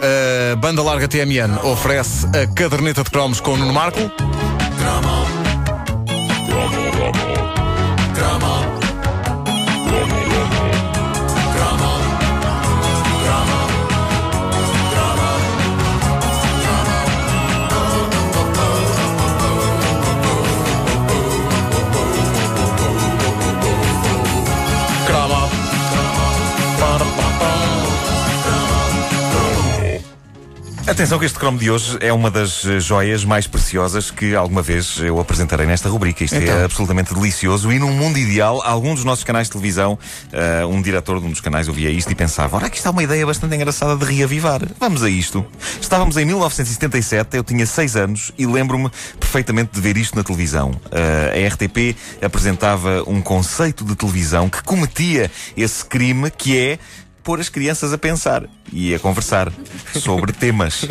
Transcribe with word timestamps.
a 0.00 0.56
banda 0.56 0.82
larga 0.82 1.08
TMN 1.08 1.58
oferece 1.64 2.26
a 2.26 2.46
caderneta 2.46 3.02
de 3.02 3.10
cromos 3.10 3.40
com 3.40 3.52
o 3.52 3.56
Nuno 3.56 3.72
Marco. 3.72 4.47
Atenção 30.98 31.20
que 31.20 31.26
este 31.26 31.38
cromo 31.38 31.56
de 31.56 31.70
hoje 31.70 31.96
é 32.00 32.12
uma 32.12 32.28
das 32.28 32.66
eh, 32.66 32.80
joias 32.80 33.24
mais 33.24 33.46
preciosas 33.46 34.10
que 34.10 34.34
alguma 34.34 34.60
vez 34.60 34.98
eu 34.98 35.20
apresentarei 35.20 35.64
nesta 35.64 35.88
rubrica. 35.88 36.24
Isto 36.24 36.34
Então. 36.34 36.58
é 36.58 36.64
absolutamente 36.64 37.14
delicioso 37.14 37.70
e 37.70 37.78
num 37.78 37.92
mundo 37.92 38.18
ideal, 38.18 38.60
algum 38.64 38.92
dos 38.96 39.04
nossos 39.04 39.22
canais 39.22 39.46
de 39.46 39.52
televisão, 39.52 39.96
eh, 40.32 40.66
um 40.66 40.82
diretor 40.82 41.20
de 41.20 41.26
um 41.26 41.30
dos 41.30 41.40
canais 41.40 41.68
ouvia 41.68 41.88
isto 41.88 42.10
e 42.10 42.16
pensava, 42.16 42.56
ora, 42.56 42.66
aqui 42.66 42.78
está 42.78 42.90
uma 42.90 43.00
ideia 43.00 43.24
bastante 43.24 43.54
engraçada 43.54 43.94
de 43.94 44.12
reavivar. 44.12 44.60
Vamos 44.80 45.04
a 45.04 45.08
isto. 45.08 45.46
Estávamos 45.80 46.16
em 46.16 46.24
1977, 46.24 47.36
eu 47.36 47.44
tinha 47.44 47.64
6 47.64 47.94
anos 47.94 48.32
e 48.36 48.44
lembro-me 48.44 48.90
perfeitamente 49.20 49.70
de 49.74 49.80
ver 49.80 49.96
isto 49.96 50.16
na 50.16 50.24
televisão. 50.24 50.72
Eh, 50.90 51.46
a 51.46 51.48
RTP 51.48 51.96
apresentava 52.20 53.04
um 53.06 53.22
conceito 53.22 53.84
de 53.84 53.94
televisão 53.94 54.50
que 54.50 54.64
cometia 54.64 55.30
esse 55.56 55.84
crime 55.84 56.28
que 56.28 56.58
é 56.58 56.78
pôr 57.28 57.40
as 57.40 57.50
crianças 57.50 57.92
a 57.92 57.98
pensar 57.98 58.44
e 58.72 58.94
a 58.94 58.98
conversar 58.98 59.52
sobre 60.00 60.32
temas. 60.32 60.84
Uh, 60.84 60.88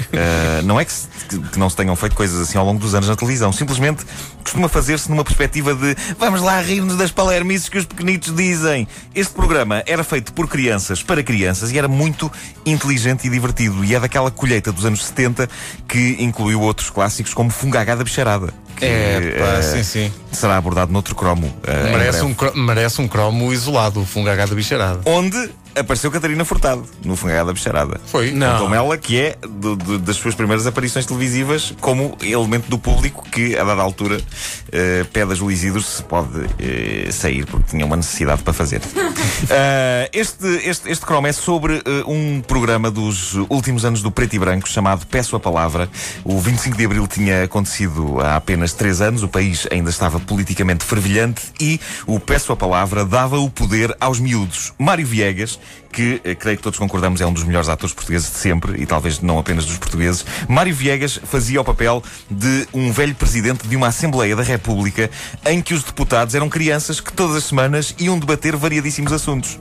não 0.66 0.80
é 0.80 0.86
que, 0.86 0.92
se- 0.92 1.08
que- 1.28 1.40
que 1.40 1.58
não 1.58 1.68
se 1.68 1.76
tenham 1.76 1.96
feito 1.96 2.16
coisas 2.16 2.40
assim 2.40 2.60
ao 2.60 2.64
longo 2.66 2.80
dos 2.80 2.94
anos 2.94 3.10
na 3.10 3.16
televisão, 3.16 3.52
simplesmente 3.52 4.06
costuma 4.44 4.70
fazer-se 4.70 5.10
numa 5.10 5.24
perspectiva 5.24 5.74
de 5.74 5.96
vamos 6.20 6.40
lá 6.42 6.62
rir-nos 6.62 6.96
das 6.96 7.10
palermices 7.10 7.70
que 7.70 7.80
os 7.80 7.86
pequenitos 7.86 8.36
dizem. 8.36 8.88
Este 9.16 9.34
programa 9.34 9.82
era 9.88 10.04
feito 10.04 10.32
por 10.32 10.48
crianças 10.48 11.02
para 11.02 11.24
crianças 11.24 11.72
e 11.72 11.78
era 11.80 11.88
muito 11.88 12.32
inteligente 12.68 13.26
e 13.26 13.32
divertido. 13.32 13.84
E 13.84 13.96
é 13.96 14.00
daquela 14.00 14.30
colheita 14.30 14.72
dos 14.72 14.86
anos 14.86 15.04
70 15.04 15.50
que 15.88 16.18
incluiu 16.20 16.62
outros 16.62 16.92
clássicos 16.92 17.34
como 17.34 17.50
Fungagá 17.50 17.96
da 17.96 18.04
Bicharada. 18.04 18.54
Que, 18.76 18.86
É, 18.86 19.36
pá, 19.40 19.46
eh, 19.58 19.62
sim, 19.64 19.82
sim. 19.84 20.14
Será 20.32 20.56
abordado 20.56 20.94
noutro 20.94 21.16
cromo. 21.16 21.52
em 21.68 21.92
Merece 21.92 22.22
um, 22.22 22.36
merece 22.64 23.02
um 23.02 23.08
cromo 23.08 23.52
isolado, 23.52 24.02
o 24.02 24.06
Fungagá 24.06 24.46
da 24.46 24.54
Bicharada. 24.54 25.00
Onde 25.04 25.50
apareceu 25.80 26.12
Catarina 26.12 26.44
Furtado, 26.46 26.84
no 27.04 27.16
Fungagá 27.16 27.44
da 27.44 27.54
Bicharada. 27.54 28.00
Foi? 28.08 28.32
Contou-me 28.32 28.76
ela 28.76 28.98
que 28.98 29.20
é 29.20 29.36
do- 29.48 29.76
do- 29.76 30.00
das 30.00 30.16
suas 30.16 30.36
primeiras 30.36 30.66
aparições 30.68 31.06
televisivas 31.06 31.74
como 31.82 32.18
elemento 32.22 32.70
do 32.70 32.78
público 32.78 33.24
que, 33.32 33.58
a 33.58 33.64
dada 33.64 33.82
altura, 33.82 34.20
eh, 34.72 35.06
pede 35.14 35.32
a 35.32 35.36
Júlio 35.36 35.54
Isidro 35.54 35.82
se 35.82 36.02
pode 36.04 36.46
eh, 36.60 37.10
sair 37.12 37.46
porque 37.46 37.72
tinha 37.72 37.86
uma 37.86 37.96
necessidade 37.96 38.42
para 38.44 38.54
fazer. 38.54 38.82
Ah, 39.50 40.10
este, 40.14 40.46
este, 40.68 40.90
este 40.90 41.06
cromo 41.06 41.28
é 41.28 41.34
sobre 41.34 41.76
eh, 41.78 42.04
um 42.08 42.42
programa 42.42 42.90
dos 42.92 43.34
últimos 43.50 43.86
anos 43.86 44.02
do 44.02 44.12
Preto 44.12 44.36
e 44.36 44.40
Branco 44.40 44.68
chamado 44.68 45.06
Peço 45.06 45.36
a 45.36 45.40
Palavra. 45.40 45.90
O 46.24 46.40
25 46.40 46.78
de 46.78 46.86
Abril 46.86 47.08
tinha 47.08 47.44
acontecido 47.44 48.20
há 48.22 48.36
apenas 48.36 48.74
três 48.74 49.02
anos, 49.02 49.24
o 49.24 49.28
país 49.28 49.68
ainda 49.72 49.90
estava 49.90 50.20
politicamente 50.20 50.84
fervilhante 50.84 51.42
e 51.60 51.80
o 52.06 52.20
Peço 52.20 52.52
a 52.52 52.56
Palavra 52.56 53.06
dava 53.06 53.38
o 53.40 53.50
poder 53.50 53.96
aos 54.00 54.20
miúdos. 54.20 54.74
Mário 54.78 55.06
Viegas, 55.06 55.60
que 55.92 56.22
eh, 56.24 56.36
creio 56.36 56.58
que 56.58 56.64
todos 56.64 56.78
concordamos 56.78 57.22
é 57.22 57.26
um 57.26 57.34
dos 57.34 57.44
melhores 57.44 57.70
atores 57.70 57.94
portugueses 57.94 58.30
de 58.30 58.38
sempre 58.38 58.82
e 58.82 58.86
talvez 58.86 59.20
não 59.20 59.40
apenas 59.40 59.66
dos 59.66 59.78
portugueses, 59.78 60.26
Mário 60.48 60.76
Viegas 60.76 61.20
fazia 61.24 61.62
o 61.62 61.64
papel 61.64 62.04
de 62.30 62.68
um 62.74 62.92
velho 62.92 63.16
presidente 63.16 63.68
de 63.68 63.76
uma 63.76 63.88
Assembleia 63.88 64.36
da 64.36 64.44
República 64.44 65.10
em 65.46 65.62
que 65.62 65.74
os 65.74 65.84
deputados 65.84 66.36
eram 66.36 66.50
crianças 66.50 67.00
que 67.00 67.14
todas 67.14 67.36
as 67.36 67.46
semanas 67.46 67.96
iam 67.98 68.20
debater 68.20 68.56
variadíssimos 68.56 69.12
assuntos. 69.12 69.60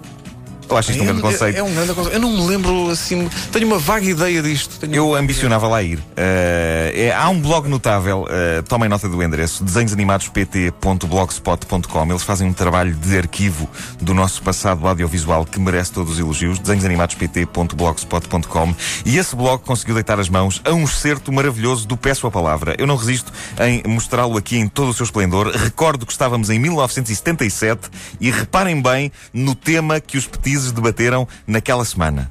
Eu 0.69 0.77
acho 0.77 0.91
isto 0.91 1.03
um 1.03 1.06
grande 1.06 1.22
conceito. 1.22 1.56
É, 1.56 1.60
é 1.60 1.62
um 1.62 1.72
grande 1.75 1.94
conceito. 1.94 2.15
Eu 2.15 2.21
não 2.21 2.31
me 2.32 2.47
lembro 2.47 2.91
assim. 2.91 3.28
Tenho 3.53 3.66
uma 3.66 3.78
vaga 3.78 4.04
ideia 4.04 4.43
disto. 4.43 4.78
Tenho- 4.81 4.94
Eu 4.94 5.15
ambicionava 5.15 5.66
lá 5.69 5.82
ir. 5.82 5.99
Eh, 6.16 7.06
é- 7.09 7.15
há 7.15 7.28
um 7.28 7.41
blog 7.41 7.69
notável, 7.69 8.27
eh, 8.28 8.62
tomem 8.69 8.88
nota 8.88 9.09
do 9.09 9.22
endereço, 9.22 9.62
desenhosanimadospt.blogspot.com. 9.65 12.10
Eles 12.10 12.22
fazem 12.22 12.49
um 12.49 12.53
trabalho 12.53 12.94
de 12.94 13.16
arquivo 13.16 13.69
do 14.00 14.12
nosso 14.15 14.43
passado 14.43 14.87
audiovisual 14.87 15.44
que 15.44 15.59
merece 15.60 15.93
todos 15.93 16.15
os 16.15 16.19
elogios. 16.19 16.59
desenhosanimadospt.blogspot.com. 16.59 18.75
E 19.04 19.19
esse 19.19 19.34
blog 19.37 19.62
conseguiu 19.62 19.94
deitar 19.94 20.19
as 20.21 20.28
mãos 20.28 20.60
a 20.65 20.72
um 20.72 20.84
excerto 20.84 21.33
maravilhoso 21.33 21.87
do 21.87 21.97
Peço 21.97 22.27
a 22.27 22.31
Palavra. 22.31 22.75
Eu 22.78 22.87
não 22.87 22.97
resisto 22.97 23.33
em 23.60 23.83
mostrá-lo 23.88 24.37
aqui 24.37 24.56
em 24.59 24.69
todo 24.69 24.91
o 24.91 24.94
seu 24.94 25.04
esplendor. 25.04 25.50
Recordo 25.54 26.04
que 26.06 26.12
estávamos 26.12 26.50
em 26.50 26.59
1977 26.59 27.88
e 28.21 28.31
reparem 28.31 28.81
bem 28.81 29.10
no 29.33 29.54
tema 29.54 30.00
que 30.00 30.16
os 30.19 30.27
petizes 30.56 30.72
debateram 30.72 31.28
naquela 31.47 31.84
semana. 31.84 32.31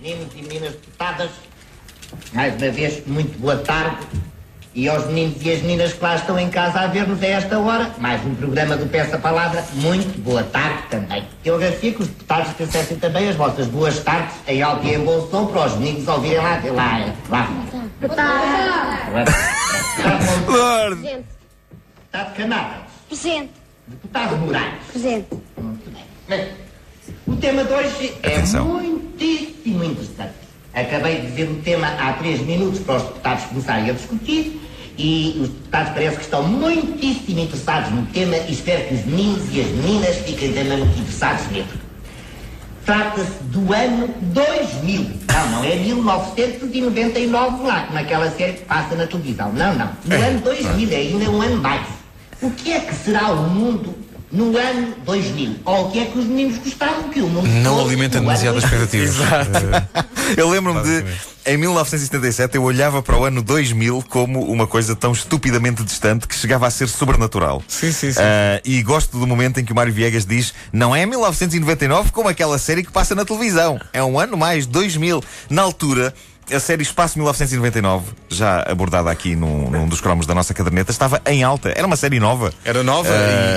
Meninos 0.00 0.28
e 0.34 0.42
meninas 0.42 0.72
deputadas, 0.72 1.30
mais 2.32 2.60
uma 2.60 2.70
vez, 2.70 3.06
muito 3.06 3.38
boa 3.38 3.56
tarde. 3.56 3.98
E 4.74 4.88
aos 4.90 5.06
meninos 5.06 5.38
e 5.40 5.50
as 5.52 5.62
meninas 5.62 5.92
que 5.94 6.02
lá 6.02 6.16
estão 6.16 6.38
em 6.38 6.50
casa 6.50 6.80
a 6.80 6.86
ver-nos 6.86 7.22
a 7.22 7.26
esta 7.26 7.58
hora, 7.58 7.92
mais 7.98 8.22
um 8.26 8.34
programa 8.34 8.76
do 8.76 8.84
Peça 8.86 9.16
Palavra, 9.16 9.64
muito 9.72 10.20
boa 10.20 10.42
tarde 10.42 10.82
também. 10.90 11.24
Eu 11.42 11.54
agradecia 11.54 11.94
que 11.94 12.02
os 12.02 12.08
deputados 12.08 12.52
trouxessem 12.54 12.98
também 12.98 13.26
as 13.28 13.36
vossas 13.36 13.66
boas 13.68 13.98
tardes 14.00 14.34
em 14.46 14.60
alto 14.60 14.84
e 14.86 14.94
em 14.94 14.98
bom 15.02 15.26
som 15.30 15.46
para 15.46 15.66
os 15.66 15.76
meninos 15.78 16.06
ouvirem 16.06 16.36
lá, 16.38 16.60
lá, 16.74 17.14
lá. 17.30 17.48
Lord! 20.46 21.24
Deputado 22.12 22.34
Canadas, 22.36 22.82
Presente, 23.08 23.52
deputado 23.88 24.36
Moraes. 24.36 24.74
presente. 24.92 25.28
Muito 25.56 25.90
bem. 26.28 26.65
O 27.26 27.34
tema 27.34 27.64
de 27.64 27.72
hoje 27.72 28.14
Atenção. 28.22 28.78
é 28.78 28.82
muitíssimo 28.82 29.82
interessante. 29.82 30.34
Acabei 30.72 31.20
de 31.20 31.26
dizer 31.28 31.50
o 31.50 31.56
tema 31.56 31.88
há 31.98 32.12
três 32.12 32.40
minutos 32.40 32.78
para 32.80 32.96
os 32.96 33.02
deputados 33.02 33.44
começarem 33.46 33.90
a 33.90 33.92
discutir 33.94 34.60
e 34.96 35.36
os 35.40 35.48
deputados 35.48 35.92
parece 35.92 36.16
que 36.18 36.22
estão 36.22 36.42
muitíssimo 36.44 37.40
interessados 37.40 37.90
no 37.90 38.06
tema 38.06 38.36
e 38.36 38.52
espero 38.52 38.86
que 38.86 38.94
os 38.94 39.04
meninos 39.06 39.42
e 39.52 39.60
as 39.60 39.66
meninas 39.66 40.16
fiquem 40.18 40.52
também 40.52 40.78
muito 40.78 41.00
interessados 41.00 41.50
nele. 41.50 41.66
Trata-se 42.84 43.42
do 43.44 43.72
ano 43.72 44.08
2000. 44.20 45.10
Não, 45.26 45.50
não 45.50 45.64
é 45.64 45.74
1999 45.74 47.66
lá, 47.66 47.86
como 47.86 47.98
aquela 47.98 48.30
série 48.30 48.52
que 48.52 48.64
passa 48.66 48.94
na 48.94 49.06
televisão. 49.06 49.52
Não, 49.52 49.74
não. 49.74 49.90
No 50.04 50.14
ano 50.14 50.40
2000 50.42 50.92
é 50.92 50.96
ainda 50.96 51.30
um 51.30 51.42
ano 51.42 51.56
mais. 51.56 51.86
O 52.40 52.50
que 52.52 52.72
é 52.72 52.80
que 52.80 52.94
será 52.94 53.32
o 53.32 53.48
mundo 53.48 54.05
no 54.32 54.56
ano 54.56 54.94
2000? 55.04 55.56
Ou 55.64 55.88
o 55.88 55.90
que 55.90 55.98
é 56.00 56.04
que 56.06 56.18
os 56.18 56.24
meninos 56.24 56.58
gostavam 56.58 57.08
que 57.10 57.20
o 57.20 57.28
mundo 57.28 57.48
Não 57.48 57.80
alimenta 57.80 58.20
2000? 58.20 58.58
expectativas. 58.58 59.16
Eu 60.36 60.50
lembro-me 60.50 60.82
de, 60.82 61.04
em 61.46 61.56
1977, 61.56 62.56
eu 62.56 62.62
olhava 62.64 63.00
para 63.00 63.16
o 63.16 63.24
ano 63.24 63.40
2000 63.40 64.04
como 64.08 64.42
uma 64.42 64.66
coisa 64.66 64.96
tão 64.96 65.12
estupidamente 65.12 65.84
distante 65.84 66.26
que 66.26 66.34
chegava 66.34 66.66
a 66.66 66.70
ser 66.70 66.88
sobrenatural. 66.88 67.62
Sim, 67.68 67.92
sim, 67.92 68.12
sim. 68.12 68.18
Ah, 68.20 68.60
e 68.64 68.82
gosto 68.82 69.16
do 69.16 69.24
momento 69.24 69.60
em 69.60 69.64
que 69.64 69.72
o 69.72 69.76
Mário 69.76 69.92
Viegas 69.92 70.26
diz: 70.26 70.52
não 70.72 70.94
é 70.96 71.06
1999 71.06 72.10
como 72.10 72.28
aquela 72.28 72.58
série 72.58 72.82
que 72.82 72.90
passa 72.90 73.14
na 73.14 73.24
televisão. 73.24 73.80
É 73.92 74.02
um 74.02 74.18
ano 74.18 74.36
mais, 74.36 74.66
2000. 74.66 75.22
Na 75.48 75.62
altura. 75.62 76.12
A 76.52 76.60
série 76.60 76.82
Espaço 76.82 77.18
1999, 77.18 78.04
já 78.28 78.62
abordada 78.68 79.10
aqui 79.10 79.34
num, 79.34 79.68
num 79.68 79.88
dos 79.88 80.00
cromos 80.00 80.26
da 80.26 80.34
nossa 80.34 80.54
caderneta, 80.54 80.92
estava 80.92 81.20
em 81.26 81.42
alta. 81.42 81.72
Era 81.74 81.84
uma 81.84 81.96
série 81.96 82.20
nova. 82.20 82.52
Era 82.64 82.84
nova 82.84 83.10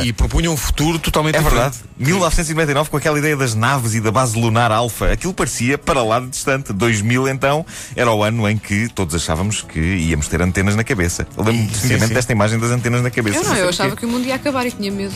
e, 0.03 0.07
e 0.07 0.13
propunha 0.13 0.49
um 0.49 0.57
futuro 0.57 0.97
totalmente 0.97 1.35
É 1.35 1.37
diferente. 1.37 1.59
verdade. 1.59 1.77
1999, 1.99 2.89
com 2.89 2.97
aquela 2.97 3.19
ideia 3.19 3.37
das 3.37 3.53
naves 3.53 3.93
e 3.93 4.01
da 4.01 4.11
base 4.11 4.39
lunar 4.39 4.71
alfa, 4.71 5.11
aquilo 5.11 5.35
parecia 5.35 5.77
para 5.77 6.01
lá 6.01 6.19
de 6.19 6.29
distante. 6.29 6.73
2000, 6.73 7.27
então, 7.27 7.63
era 7.95 8.11
o 8.11 8.23
ano 8.23 8.49
em 8.49 8.57
que 8.57 8.89
todos 8.89 9.13
achávamos 9.13 9.61
que 9.61 9.79
íamos 9.79 10.27
ter 10.27 10.41
antenas 10.41 10.75
na 10.75 10.83
cabeça. 10.83 11.27
Eu 11.37 11.43
lembro-me 11.43 11.67
definitivamente 11.67 12.07
sim. 12.07 12.13
desta 12.15 12.31
imagem 12.31 12.59
das 12.59 12.71
antenas 12.71 13.03
na 13.03 13.11
cabeça. 13.11 13.37
Eu 13.37 13.43
não, 13.43 13.53
sei 13.53 13.63
eu 13.63 13.69
achava 13.69 13.95
que 13.95 14.05
o 14.05 14.09
mundo 14.09 14.25
ia 14.25 14.33
acabar 14.33 14.65
e 14.65 14.71
tinha 14.71 14.91
medo. 14.91 15.13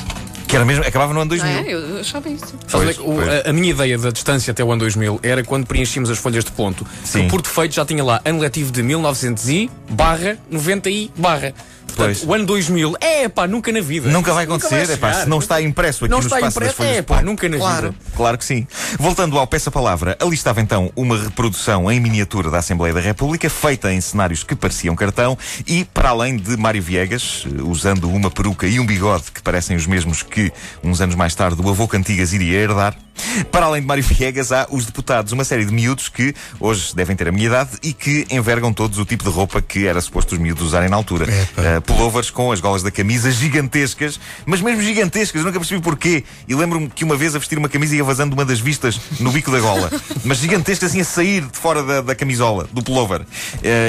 Que 0.53 0.57
era 0.57 0.65
mesmo, 0.65 0.83
acabava 0.85 1.11
no 1.15 1.19
ano 1.21 1.35
Não 1.35 1.37
2000. 1.37 1.57
é? 1.57 1.73
Eu 1.73 1.99
achava 1.99 2.29
isso. 2.29 2.45
É 2.45 2.71
Pois, 2.71 2.95
que 2.95 3.01
o- 3.01 3.05
pois. 3.15 3.27
a, 3.27 3.49
a 3.49 3.53
minha 3.53 3.71
ideia 3.71 3.97
da 3.97 4.11
distância 4.11 4.51
até 4.51 4.63
o 4.63 4.71
ano 4.71 4.81
2000 4.81 5.19
era 5.23 5.43
quando 5.43 5.65
preenchíamos 5.65 6.11
as 6.11 6.19
folhas 6.19 6.45
de 6.45 6.51
ponto. 6.51 6.85
Sim. 7.03 7.23
Que 7.23 7.29
por 7.29 7.41
defeito 7.41 7.73
já 7.73 7.83
tinha 7.83 8.03
lá 8.03 8.21
ano 8.23 8.37
letivo 8.39 8.71
de 8.71 8.83
1900 8.83 9.49
e 9.49 9.71
barra 9.89 10.37
90 10.51 10.91
e 10.91 11.11
barra. 11.17 11.55
Portanto, 12.03 12.17
Pois. 12.19 12.29
o 12.29 12.33
ano 12.33 12.45
2000 12.45 12.95
é 12.99 13.29
pá, 13.29 13.47
nunca 13.47 13.71
na 13.71 13.81
vida. 13.81 14.09
Nunca 14.09 14.33
vai 14.33 14.43
acontecer, 14.43 14.89
é 14.89 14.97
pá, 14.97 15.13
se 15.13 15.29
não 15.29 15.39
está 15.39 15.61
impresso 15.61 16.05
aqui 16.05 16.11
Não 16.11 16.19
no 16.19 16.25
está 16.25 16.37
espaço 16.37 16.59
das 16.59 16.63
impresso, 16.69 16.75
folhas 16.77 16.97
é 16.97 17.01
pá, 17.01 17.21
nunca 17.21 17.49
na 17.49 17.57
claro, 17.57 17.91
vida. 17.91 17.95
Claro 18.15 18.37
que 18.37 18.45
sim. 18.45 18.67
Voltando 18.99 19.37
ao 19.37 19.47
Peça 19.47 19.71
Palavra, 19.71 20.17
ali 20.19 20.33
estava 20.33 20.61
então 20.61 20.91
uma 20.95 21.17
reprodução 21.17 21.91
em 21.91 21.99
miniatura 21.99 22.49
da 22.49 22.59
Assembleia 22.59 22.93
da 22.93 22.99
República, 22.99 23.49
feita 23.49 23.91
em 23.93 24.01
cenários 24.01 24.43
que 24.43 24.55
pareciam 24.55 24.95
cartão, 24.95 25.37
e 25.65 25.85
para 25.85 26.09
além 26.09 26.37
de 26.37 26.57
Mário 26.57 26.81
Viegas, 26.81 27.45
eh, 27.45 27.61
usando 27.63 28.09
uma 28.09 28.29
peruca 28.29 28.67
e 28.67 28.79
um 28.79 28.85
bigode 28.85 29.31
que 29.33 29.41
parecem 29.41 29.75
os 29.75 29.87
mesmos 29.87 30.23
que, 30.23 30.51
uns 30.83 31.01
anos 31.01 31.15
mais 31.15 31.33
tarde, 31.35 31.61
o 31.61 31.69
avô 31.69 31.87
Cantigas 31.87 32.33
iria 32.33 32.59
herdar, 32.59 32.95
Para 33.51 33.65
além 33.65 33.81
de 33.81 33.87
Mário 33.87 34.03
Viegas, 34.03 34.51
há 34.51 34.67
os 34.69 34.85
deputados, 34.85 35.31
uma 35.31 35.43
série 35.43 35.65
de 35.65 35.73
miúdos 35.73 36.09
que 36.09 36.33
hoje 36.59 36.95
devem 36.95 37.15
ter 37.15 37.27
a 37.27 37.31
minha 37.31 37.47
idade 37.47 37.71
e 37.81 37.93
que 37.93 38.25
envergam 38.29 38.73
todos 38.73 38.99
o 38.99 39.05
tipo 39.05 39.23
de 39.23 39.29
roupa 39.29 39.61
que 39.61 39.87
era 39.87 39.99
suposto 40.01 40.33
os 40.35 40.39
miúdos 40.39 40.63
usarem 40.63 40.89
na 40.89 40.95
altura. 40.95 41.25
Uh, 41.25 41.81
pullovers 41.81 42.29
com 42.29 42.51
as 42.51 42.59
golas 42.59 42.83
da 42.83 42.91
camisa 42.91 43.31
gigantescas, 43.31 44.19
mas 44.45 44.61
mesmo 44.61 44.81
gigantescas, 44.81 45.43
nunca 45.43 45.59
percebi 45.59 45.81
porquê. 45.81 46.23
E 46.47 46.55
lembro-me 46.55 46.89
que 46.89 47.03
uma 47.03 47.15
vez 47.15 47.35
a 47.35 47.39
vestir 47.39 47.57
uma 47.57 47.69
camisa 47.69 47.95
ia 47.95 48.03
vazando 48.03 48.33
uma 48.33 48.45
das 48.45 48.59
vistas 48.59 48.99
no 49.19 49.31
bico 49.31 49.51
da 49.51 49.59
gola. 49.59 49.91
Mas 50.23 50.37
gigantescas 50.37 50.91
assim 50.91 51.01
a 51.01 51.05
sair 51.05 51.41
de 51.41 51.57
fora 51.57 51.83
da, 51.83 52.01
da 52.01 52.15
camisola, 52.15 52.67
do 52.71 52.81
pullover. 52.81 53.21
Uh, 53.21 53.25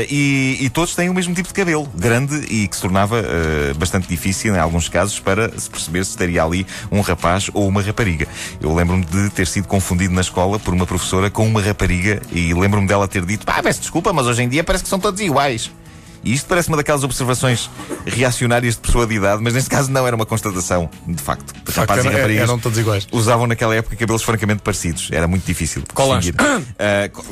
e, 0.09 0.59
e, 0.61 0.71
todos 0.71 0.95
têm 0.95 1.09
o 1.09 1.15
mesmo 1.15 1.35
tipo 1.35 1.49
de 1.49 1.55
cabelo, 1.55 1.89
grande 1.95 2.37
e 2.51 2.67
que 2.67 2.75
se 2.75 2.83
tornava 2.83 3.21
uh, 3.21 3.75
bastante 3.77 4.09
difícil 4.09 4.55
em 4.55 4.59
alguns 4.59 4.89
casos 4.89 5.19
para 5.21 5.49
se 5.59 5.69
perceber 5.69 6.05
se 6.05 6.11
estaria 6.11 6.43
ali 6.43 6.67
um 6.91 7.01
rapaz 7.01 7.51
ou 7.53 7.69
uma 7.69 7.83
rapariga. 7.83 8.27
Eu 8.61 8.75
lembro-me 8.75 9.05
de 9.23 9.31
ter 9.31 9.47
sido 9.47 9.69
confundido 9.69 10.13
na 10.13 10.21
escola 10.21 10.59
por 10.59 10.75
uma 10.75 10.87
professora 10.87 11.31
com 11.31 11.47
uma 11.47 11.61
rapariga 11.61 12.21
e 12.33 12.53
lembro-me 12.53 12.87
dela 12.87 13.09
ter 13.09 13.25
dito: 13.25 13.47
pá, 13.47 13.63
peço 13.63 13.81
desculpa, 13.81 14.13
mas 14.13 14.27
hoje 14.27 14.43
em 14.43 14.49
dia 14.49 14.65
parece 14.65 14.85
que 14.85 14.91
são 14.91 14.99
todos 14.99 15.21
iguais. 15.21 15.71
E 16.25 16.33
isto 16.33 16.47
parece 16.47 16.69
uma 16.69 16.79
daquelas 16.79 17.05
observações 17.05 17.71
reacionárias 18.07 18.77
de 18.77 18.81
pessoa 18.81 19.07
de 19.07 19.15
idade, 19.15 19.43
mas 19.43 19.53
neste 19.53 19.69
caso 19.69 19.91
não 19.91 20.07
era 20.07 20.17
uma 20.17 20.25
constatação, 20.25 20.89
de 21.07 21.23
facto. 21.23 21.53
De 21.53 21.71
rapazes 21.71 22.07
era, 22.07 22.15
e 22.15 22.17
raparigas 22.17 22.49
eram 22.49 22.59
todos 22.59 22.79
iguais. 22.79 23.07
usavam 23.13 23.47
naquela 23.47 23.75
época 23.75 23.95
cabelos 23.95 24.23
francamente 24.23 24.63
parecidos. 24.63 25.11
Era 25.13 25.29
muito 25.29 25.45
difícil. 25.45 25.83
Colãs. 25.93 26.27
Uh, 26.27 26.33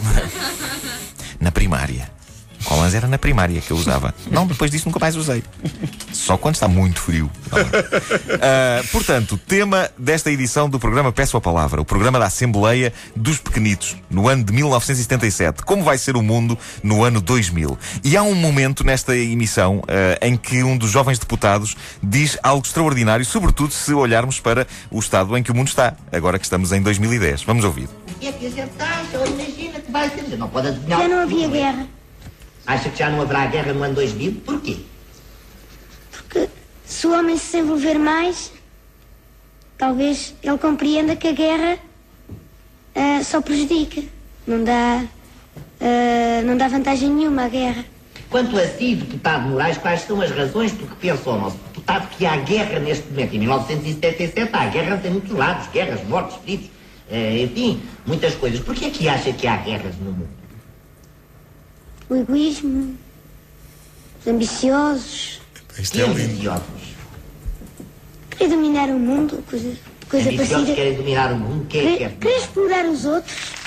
na 1.41 1.51
primária. 1.51 2.22
Collins 2.63 2.95
era 2.95 3.07
na 3.07 3.19
primária 3.19 3.61
que 3.61 3.71
eu 3.71 3.77
usava. 3.77 4.15
Não, 4.31 4.47
depois 4.47 4.71
disso 4.71 4.87
nunca 4.87 4.99
mais 4.99 5.17
usei. 5.17 5.43
Só 6.13 6.37
quando 6.37 6.55
está 6.55 6.69
muito 6.69 7.01
frio. 7.01 7.31
Uh, 7.53 8.89
portanto, 8.91 9.37
tema 9.37 9.91
desta 9.99 10.31
edição 10.31 10.69
do 10.69 10.79
programa 10.79 11.13
Peço 11.13 11.37
a 11.37 11.41
Palavra, 11.41 11.81
o 11.81 11.85
programa 11.85 12.19
da 12.19 12.27
Assembleia 12.27 12.93
dos 13.15 13.39
Pequenitos, 13.39 13.97
no 14.11 14.29
ano 14.29 14.45
de 14.45 14.53
1977. 14.53 15.63
Como 15.65 15.83
vai 15.83 15.99
ser 15.99 16.17
o 16.17 16.23
mundo 16.23 16.59
no 16.83 17.05
ano 17.05 17.21
2000? 17.21 17.79
E 18.05 18.17
há 18.17 18.23
um 18.23 18.35
momento 18.35 18.85
nesta 18.85 19.17
emissão 19.17 19.79
uh, 19.79 19.83
em 20.21 20.37
que 20.37 20.63
um 20.63 20.77
dos 20.77 20.91
jovens 20.91 21.19
deputados 21.19 21.77
diz 22.03 22.39
algo 22.43 22.65
extraordinário, 22.65 23.25
sobretudo 23.25 23.73
se 23.73 23.93
olharmos 23.93 24.41
para 24.41 24.67
o 24.91 24.99
estado 24.99 25.37
em 25.37 25.43
que 25.43 25.51
o 25.51 25.55
mundo 25.55 25.69
está, 25.69 25.95
agora 26.11 26.39
que 26.39 26.45
estamos 26.45 26.73
em 26.73 26.81
2010. 26.81 27.43
Vamos 27.45 27.65
ouvir. 27.65 27.89
E 28.21 28.29
é 28.29 28.33
que 28.33 28.47
a 28.47 28.51
gente 28.51 28.73
acha, 28.79 29.29
imagina 29.29 29.81
que 29.81 29.91
vai 29.91 30.09
ser. 30.11 30.37
Não 30.37 30.49
pode 30.49 30.69
adivinhar. 30.69 31.01
Já 31.01 31.09
não 31.09 31.19
havia 31.21 31.49
guerra. 31.49 31.87
Acha 32.67 32.91
que 32.91 32.99
já 32.99 33.11
não 33.11 33.21
haverá 33.21 33.47
guerra 33.47 33.73
no 33.73 33.83
ano 33.83 33.95
2000? 33.95 34.43
Porquê? 34.45 34.77
Porque 36.11 36.49
se 36.85 37.07
o 37.07 37.13
homem 37.13 37.37
se 37.37 37.59
envolver 37.59 37.99
mais, 37.99 38.53
talvez 39.77 40.35
ele 40.43 40.59
compreenda 40.59 41.17
que 41.17 41.29
a 41.29 41.33
guerra 41.33 41.79
uh, 42.95 43.25
só 43.25 43.41
prejudica. 43.41 44.03
Não 44.47 44.63
dá, 44.63 45.05
uh, 45.81 46.47
não 46.47 46.57
dá 46.57 46.69
vantagem 46.69 47.11
nenhuma 47.11 47.45
à 47.45 47.49
guerra. 47.49 47.85
Quanto 48.31 48.57
a 48.57 48.67
si, 48.67 48.95
deputado 48.95 49.49
Moraes, 49.49 49.77
quais 49.77 50.03
são 50.03 50.21
as 50.21 50.31
razões 50.31 50.73
por 50.73 50.89
que 50.89 50.97
pensa 50.97 51.29
o 51.29 51.39
nosso 51.39 51.57
deputado 51.69 52.09
que 52.17 52.25
há 52.25 52.37
guerra 52.37 52.79
neste 52.79 53.09
momento? 53.11 53.35
Em 53.35 53.39
1977 53.41 54.51
há 54.53 54.67
guerras 54.67 55.05
em 55.05 55.11
muitos 55.11 55.33
lados, 55.33 55.67
guerras, 55.69 56.03
mortes, 56.09 56.37
feridos, 56.45 56.67
uh, 57.11 57.43
enfim, 57.43 57.83
muitas 58.07 58.35
coisas. 58.37 58.61
Por 58.61 58.75
que 58.75 58.87
é 58.87 58.91
que 58.91 59.09
acha 59.09 59.33
que 59.33 59.47
há 59.47 59.57
guerras 59.57 59.97
no 59.97 60.13
mundo? 60.13 60.42
O 62.13 62.17
egoísmo, 62.17 62.97
os 64.21 64.27
ambiciosos. 64.27 65.41
Isto 65.79 66.01
é 66.01 66.07
lindo. 66.07 66.63
Querer 68.31 68.51
dominar 68.51 68.89
o 68.91 68.99
mundo, 68.99 69.43
coisa, 69.49 69.73
coisa 70.09 70.29
ambiciosos 70.29 70.51
parecida. 70.51 70.75
querem 70.75 70.95
dominar 70.95 71.33
o 71.33 71.37
mundo. 71.37 71.67
Quem 71.69 71.95
é 71.95 71.99
quer? 71.99 72.13
querer 72.19 72.37
explorar 72.37 72.85
os 72.87 73.05
outros. 73.05 73.62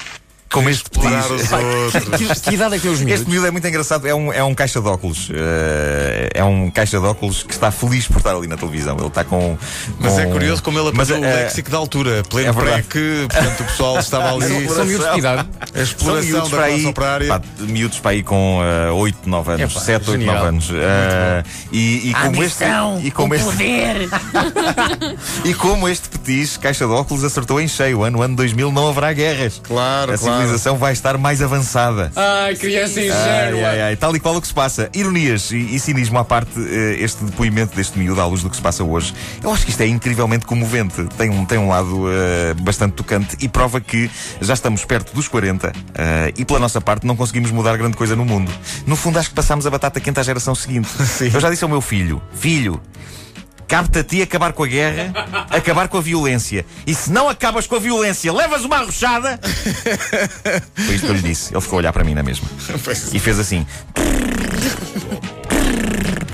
Como 0.55 0.69
este 0.69 0.89
petis. 0.89 1.11
os 1.11 1.51
outros. 1.51 2.17
Que, 2.35 2.41
que 2.49 2.55
idade 2.55 2.75
é 2.75 2.77
que 2.77 2.83
tem 2.83 2.91
os 2.91 2.99
miúdos? 2.99 3.19
Este 3.19 3.29
miúdo 3.29 3.47
é 3.47 3.51
muito 3.51 3.67
engraçado, 3.67 4.07
é 4.07 4.15
um, 4.15 4.31
é 4.31 4.41
um 4.41 4.55
caixa 4.55 4.79
de 4.79 4.87
óculos. 4.87 5.29
Eh, 5.33 6.29
é 6.33 6.43
um 6.45 6.71
caixa 6.71 6.97
de 6.97 7.05
óculos 7.05 7.43
que 7.43 7.51
está 7.53 7.71
feliz 7.71 8.07
por 8.07 8.17
estar 8.17 8.33
ali 8.33 8.47
na 8.47 8.55
televisão. 8.55 8.95
Ele 8.97 9.07
está 9.07 9.25
com. 9.25 9.57
Mas 9.99 10.13
com- 10.13 10.19
é 10.21 10.25
curioso 10.27 10.63
como 10.63 10.79
ele 10.79 10.91
Mas, 10.93 11.11
aprendeu 11.11 11.29
o 11.29 11.33
eh, 11.33 11.43
léxico 11.43 11.69
da 11.69 11.77
altura, 11.77 12.23
pleno 12.29 12.49
é 12.49 12.53
pré 12.53 12.81
que, 12.89 13.27
portanto, 13.29 13.59
o 13.59 13.63
pessoal 13.65 13.99
estava 13.99 14.33
ali. 14.33 14.67
São, 14.69 14.85
miúdos 14.85 15.11
de 15.11 15.19
idade? 15.19 15.49
A 15.59 15.67
São 15.73 15.83
exploração 15.83 16.29
miúdos 16.31 16.51
da 16.51 16.61
aí, 16.63 16.85
operária. 16.85 17.27
pá, 17.27 17.41
miúdos 17.59 17.99
para 17.99 18.11
aí 18.11 18.23
com 18.23 18.59
uh, 18.61 18.93
8, 18.95 19.29
9 19.29 19.51
anos, 19.51 19.71
Epá, 19.71 19.81
7, 19.81 20.09
8, 20.09 20.19
genial. 20.19 20.35
9 20.35 20.47
anos. 20.47 20.69
Eh, 20.71 21.43
e, 21.73 22.09
e 22.09 22.13
como 22.13 22.43
este, 22.43 22.63
e 23.03 23.11
como 23.11 23.35
este, 23.35 23.49
e 25.43 25.53
como 25.53 25.89
este 25.89 26.09
petis, 26.09 26.57
caixa 26.57 26.85
de 26.85 26.91
óculos, 26.91 27.23
acertou 27.23 27.59
em 27.59 27.67
cheio. 27.67 28.03
Ano, 28.03 28.21
ano 28.21 28.35
2000 28.35 28.71
não 28.71 28.87
haverá 28.89 29.11
guerras. 29.13 29.59
Claro, 29.63 30.13
A 30.13 30.17
claro. 30.17 30.44
Civilização 30.45 30.77
vai 30.77 30.93
estar 30.93 31.17
mais 31.17 31.41
avançada. 31.41 32.11
Ai, 32.15 32.55
criança 32.55 32.99
Ai, 32.99 33.07
ingênua. 33.07 33.69
ai, 33.69 33.81
ai, 33.81 33.95
tal 33.95 34.15
e 34.15 34.19
qual 34.19 34.35
o 34.35 34.41
que 34.41 34.47
se 34.47 34.53
passa. 34.53 34.89
Ironias 34.93 35.51
e, 35.51 35.57
e 35.57 35.79
cinismo 35.79 36.17
à 36.19 36.23
parte, 36.23 36.51
eh, 36.57 36.97
este 36.99 37.23
depoimento 37.23 37.75
deste 37.75 37.97
miúdo 37.97 38.21
à 38.21 38.25
luz 38.25 38.43
do 38.43 38.49
que 38.49 38.55
se 38.55 38.61
passa 38.61 38.83
hoje. 38.83 39.13
Eu 39.43 39.51
acho 39.51 39.65
que 39.65 39.71
isto 39.71 39.81
é 39.81 39.87
incrivelmente 39.87 40.45
comovente. 40.45 41.03
Tem 41.17 41.29
um, 41.29 41.45
tem 41.45 41.57
um 41.57 41.67
lado 41.67 42.05
eh, 42.09 42.53
bastante 42.61 42.93
tocante 42.93 43.35
e 43.39 43.47
prova 43.47 43.81
que 43.81 44.09
já 44.39 44.53
estamos 44.53 44.85
perto 44.85 45.13
dos 45.13 45.27
40 45.27 45.73
eh, 45.95 46.33
e, 46.37 46.45
pela 46.45 46.59
nossa 46.59 46.79
parte, 46.79 47.05
não 47.05 47.15
conseguimos 47.15 47.51
mudar 47.51 47.75
grande 47.77 47.97
coisa 47.97 48.15
no 48.15 48.25
mundo. 48.25 48.51
No 48.85 48.95
fundo, 48.95 49.17
acho 49.19 49.29
que 49.29 49.35
passámos 49.35 49.65
a 49.65 49.69
batata 49.69 49.99
quente 49.99 50.19
à 50.19 50.23
geração 50.23 50.53
seguinte. 50.53 50.89
Eu 51.33 51.39
já 51.39 51.49
disse 51.49 51.63
ao 51.63 51.69
meu 51.69 51.81
filho: 51.81 52.21
Filho. 52.33 52.81
Cabe-te 53.67 53.99
a 53.99 54.03
ti 54.03 54.21
acabar 54.21 54.53
com 54.53 54.63
a 54.63 54.67
guerra, 54.67 55.11
acabar 55.49 55.87
com 55.87 55.97
a 55.97 56.01
violência. 56.01 56.65
E 56.85 56.93
se 56.93 57.11
não 57.11 57.27
acabas 57.29 57.67
com 57.67 57.75
a 57.75 57.79
violência, 57.79 58.31
levas 58.31 58.63
uma 58.63 58.77
arrochada. 58.77 59.39
Foi 60.75 60.95
isto 60.95 61.05
que 61.05 61.11
eu 61.11 61.15
lhe 61.15 61.21
disse. 61.21 61.53
Ele 61.53 61.61
ficou 61.61 61.77
a 61.77 61.79
olhar 61.79 61.93
para 61.93 62.03
mim 62.03 62.13
na 62.13 62.23
mesma. 62.23 62.47
E 63.13 63.19
fez 63.19 63.39
assim. 63.39 63.65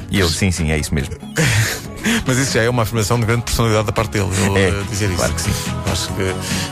E 0.09 0.19
eu, 0.19 0.27
sim, 0.27 0.51
sim, 0.51 0.71
é 0.71 0.77
isso 0.77 0.93
mesmo. 0.93 1.15
Mas 2.25 2.37
isso 2.37 2.53
já 2.53 2.63
é 2.63 2.69
uma 2.69 2.83
afirmação 2.83 3.19
de 3.19 3.25
grande 3.25 3.43
personalidade 3.43 3.85
da 3.85 3.91
parte 3.91 4.11
dele. 4.11 4.29
eu, 4.45 4.57
É, 4.57 4.83
dizer 4.89 5.09
claro 5.15 5.33
isso. 5.35 5.45
que 5.45 5.53
sim. 5.53 5.71
Acho 5.91 6.07
que. 6.13 6.21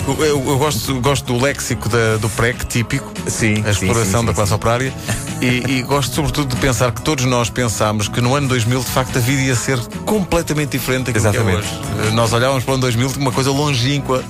Eu, 0.07 0.25
eu- 0.25 0.49
eu 0.51 0.57
gosto, 0.57 0.99
gosto 1.01 1.25
do 1.33 1.43
léxico 1.43 1.87
da- 1.89 2.17
do 2.17 2.29
PREC 2.29 2.65
típico, 2.65 3.11
Sim, 3.27 3.63
a 3.65 3.71
exploração 3.71 4.21
sim, 4.21 4.25
da 4.25 4.31
sim, 4.31 4.35
classe 4.35 4.49
sim. 4.49 4.55
operária, 4.55 4.93
e, 5.41 5.45
e 5.79 5.81
gosto 5.83 6.15
sobretudo 6.15 6.55
de 6.55 6.61
pensar 6.61 6.91
que 6.91 7.01
todos 7.01 7.25
nós 7.25 7.49
pensámos 7.49 8.07
que 8.07 8.21
no 8.21 8.35
ano 8.35 8.47
2000 8.47 8.79
de 8.79 8.85
facto 8.87 9.17
a 9.17 9.21
vida 9.21 9.41
ia 9.41 9.55
ser 9.55 9.77
completamente 10.05 10.71
diferente 10.77 11.11
daquilo 11.11 11.27
Exatamente. 11.27 11.67
que 11.67 11.73
é 11.75 12.01
hoje. 12.03 12.07
Eh, 12.09 12.11
Nós 12.11 12.33
olhávamos 12.33 12.63
para 12.63 12.71
o 12.71 12.73
ano 12.75 12.81
2000 12.81 13.09
como 13.09 13.21
uma 13.21 13.31
coisa 13.31 13.51
longínqua 13.51 14.23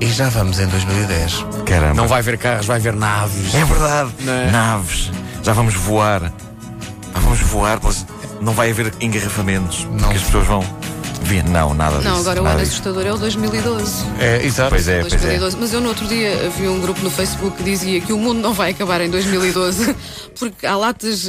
e 0.00 0.06
já 0.08 0.28
vamos 0.28 0.58
em 0.58 0.66
2010. 0.66 1.44
Caramba. 1.66 1.94
Não 1.94 2.08
vai 2.08 2.22
ver 2.22 2.36
carros, 2.38 2.66
vai 2.66 2.80
ver 2.80 2.94
naves. 2.94 3.54
É 3.54 3.64
verdade. 3.64 4.10
Não 4.20 4.32
é? 4.32 4.50
Naves. 4.50 5.10
Já 5.42 5.52
vamos 5.52 5.74
voar. 5.74 6.32
Já 7.14 7.20
vamos 7.20 7.40
voar. 7.40 7.78
Não 8.40 8.52
vai 8.52 8.70
haver 8.70 8.92
engarrafamentos. 9.00 9.84
Não. 9.84 9.98
Porque 9.98 10.16
as 10.16 10.22
pessoas 10.22 10.46
vão 10.46 10.62
ver. 11.24 11.44
Não, 11.44 11.74
nada 11.74 11.96
disso. 11.98 12.08
Não, 12.08 12.18
agora 12.20 12.42
o 12.42 12.46
ano 12.46 12.58
disso. 12.60 12.72
assustador 12.72 13.06
é 13.06 13.12
o 13.12 13.18
2012. 13.18 14.04
É, 14.18 14.44
exato. 14.44 14.70
Pois 14.70 14.88
é, 14.88 15.00
pois 15.00 15.12
é. 15.12 15.16
2012. 15.16 15.56
Mas 15.58 15.72
eu 15.72 15.80
no 15.80 15.88
outro 15.88 16.06
dia 16.06 16.50
vi 16.56 16.68
um 16.68 16.80
grupo 16.80 17.00
no 17.02 17.10
Facebook 17.10 17.56
que 17.56 17.62
dizia 17.62 18.00
que 18.00 18.12
o 18.12 18.18
mundo 18.18 18.40
não 18.40 18.52
vai 18.54 18.70
acabar 18.70 19.00
em 19.00 19.10
2012 19.10 19.94
porque 20.38 20.66
há 20.66 20.76
latas 20.76 21.22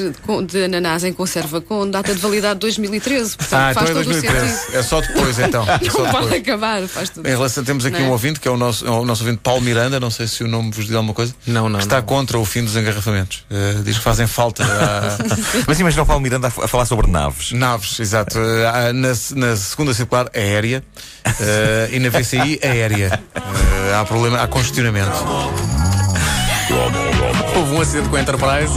de, 0.48 0.64
ananás 0.64 1.04
em 1.04 1.14
conserva 1.14 1.62
com 1.62 1.90
data 1.90 2.14
de 2.14 2.20
validade 2.20 2.56
de 2.56 2.60
2013. 2.62 3.38
Portanto, 3.38 3.60
Ah, 3.60 3.72
então 3.72 3.84
faz 3.86 3.90
é 3.90 3.94
todo 3.94 4.02
o 4.08 4.12
2013. 4.12 4.54
sentido. 4.60 4.76
É 4.78 4.84
só 4.84 5.02
depois 5.02 5.40
então. 5.40 5.66
É 5.70 5.80
só 5.90 6.04
Não 6.04 6.28
vai 6.30 6.38
acabar, 6.40 6.88
faz 6.88 7.10
tudo. 7.10 7.28
Em 7.28 7.32
relação, 7.32 7.64
temos 7.64 7.86
aqui 7.86 7.98
é? 8.02 8.06
um 8.06 8.12
ouvinte, 8.12 8.40
que 8.40 8.48
é 8.48 8.52
o 8.52 8.58
nosso, 8.58 8.86
é 8.86 8.90
o 8.90 9.06
nosso 9.06 9.24
ouvinte 9.24 9.42
Paulo 9.44 9.62
Miranda, 9.62 10.00
não 10.00 10.10
sei 10.12 10.28
se 10.28 10.44
o 10.44 10.48
nome 10.48 10.72
vos 10.72 10.86
diz 10.86 10.94
alguma 10.96 11.14
coisa. 11.14 11.34
Não, 11.48 11.70
não, 11.70 11.80
Que 11.80 11.86
está 11.86 11.98
não. 11.98 12.04
contra 12.04 12.38
o 12.40 12.46
fim 12.46 12.64
dos 12.64 12.76
engarrafamentos. 12.76 13.46
Eh, 13.50 13.76
diz 13.84 13.98
que 13.98 14.04
fazem 14.04 14.28
falta 14.28 14.64
a- 14.64 15.18
Mas 15.68 15.80
imagina 15.80 16.04
o 16.04 16.06
Paulo 16.06 16.22
Miranda 16.22 16.48
a, 16.48 16.52
falar 16.68 16.86
sobre 16.86 17.10
naves. 17.10 17.52
naves, 17.52 18.00
exato. 18.00 18.38
Há 18.40 18.92
na, 18.94 19.10
na 19.36 19.56
segunda 19.56 19.85
circular 19.94 20.28
aérea 20.34 20.84
eh, 21.42 21.90
e 21.92 22.00
na 22.00 22.10
VCI 22.10 22.60
aérea. 22.64 23.20
Eh, 23.36 23.96
há 23.96 24.04
problema, 24.06 24.42
há 24.42 24.48
congestionamento. 24.48 25.12
Houve 27.56 27.74
um 27.76 27.82
acidente 27.82 28.10
com 28.10 28.16
a 28.16 28.22
Enterprise. 28.22 28.74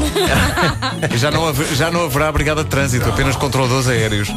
E 1.13 1.17
já 1.19 1.31
não, 1.31 1.49
haver- 1.49 1.75
já 1.75 1.91
não 1.91 2.05
haverá 2.05 2.31
brigada 2.31 2.63
de 2.63 2.71
trânsito, 2.71 3.09
apenas 3.09 3.35
controladores 3.37 3.89
aéreos. 3.89 4.29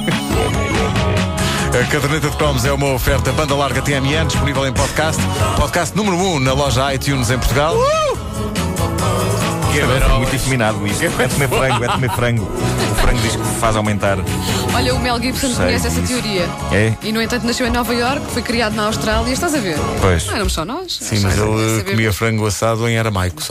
A 1.71 1.85
caderneta 1.91 2.29
de 2.29 2.35
cromos 2.37 2.65
é 2.65 2.71
uma 2.73 2.87
oferta 2.93 3.31
banda 3.31 3.55
larga 3.55 3.81
TMN, 3.81 4.27
disponível 4.27 4.67
em 4.67 4.73
podcast. 4.73 5.21
Podcast 5.57 5.95
número 5.95 6.17
1 6.17 6.35
um 6.35 6.39
na 6.39 6.53
loja 6.53 6.93
iTunes 6.93 7.29
em 7.29 7.37
Portugal. 7.37 7.75
É 9.73 10.17
muito 10.17 10.35
efeminado 10.35 10.85
isto. 10.85 11.03
É 11.05 11.09
comer 11.09 11.47
frango, 11.47 11.83
é 11.83 11.87
comer 11.87 12.11
frango. 12.11 12.51
O 13.11 13.13
frango 13.13 13.21
diz 13.23 13.35
que 13.35 13.59
faz 13.59 13.75
aumentar. 13.75 14.17
Olha, 14.73 14.95
o 14.95 14.99
Mel 14.99 15.19
Gibson 15.21 15.47
Sei 15.47 15.65
conhece 15.65 15.87
essa 15.87 16.01
teoria. 16.01 16.47
É? 16.71 16.93
E, 17.03 17.11
no 17.11 17.21
entanto, 17.21 17.45
nasceu 17.45 17.67
em 17.67 17.69
Nova 17.69 17.93
York, 17.93 18.25
foi 18.31 18.41
criado 18.41 18.73
na 18.73 18.85
Austrália. 18.85 19.33
Estás 19.33 19.53
a 19.53 19.59
ver? 19.59 19.75
Pois. 19.99 20.25
Não 20.27 20.35
éramos 20.35 20.53
só 20.53 20.63
nós. 20.63 20.97
Sim, 21.01 21.19
mas 21.19 21.37
ele 21.37 21.49
Sabemos. 21.49 21.91
comia 21.91 22.13
frango 22.13 22.45
assado 22.45 22.87
em 22.87 22.97
aramaico 22.97 23.43
só. 23.43 23.49